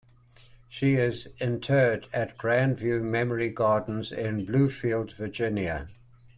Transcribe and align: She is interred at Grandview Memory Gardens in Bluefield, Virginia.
She 0.67 0.95
is 0.95 1.27
interred 1.39 2.07
at 2.11 2.35
Grandview 2.35 3.03
Memory 3.03 3.49
Gardens 3.49 4.11
in 4.11 4.47
Bluefield, 4.47 5.13
Virginia. 5.13 5.89